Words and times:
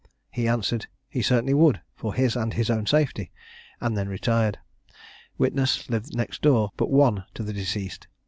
He 0.31 0.47
answered 0.47 0.87
"He 1.07 1.21
certainly 1.21 1.53
would, 1.53 1.79
for 1.93 2.15
his 2.15 2.35
and 2.35 2.53
his 2.55 2.71
own 2.71 2.87
safety," 2.87 3.31
and 3.79 3.95
then 3.95 4.09
retired. 4.09 4.57
Witness 5.37 5.91
lived 5.91 6.15
next 6.17 6.41
door 6.41 6.71
but 6.75 6.89
one 6.89 7.25
to 7.35 7.43
the 7.43 7.53
deceased. 7.53 8.07